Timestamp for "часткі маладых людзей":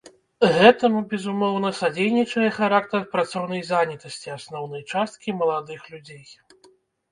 4.95-6.27